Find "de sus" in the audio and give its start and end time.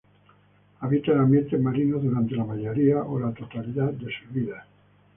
3.91-4.33